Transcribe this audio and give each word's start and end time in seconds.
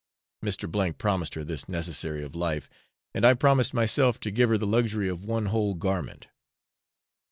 Mr. 0.43 0.97
promised 0.97 1.35
her 1.35 1.43
this 1.43 1.69
necessary 1.69 2.23
of 2.23 2.33
life, 2.33 2.67
and 3.13 3.23
I 3.23 3.35
promised 3.35 3.71
myself 3.71 4.19
to 4.21 4.31
give 4.31 4.49
her 4.49 4.57
the 4.57 4.65
luxury 4.65 5.07
of 5.07 5.25
one 5.25 5.45
whole 5.45 5.75
garment. 5.75 6.25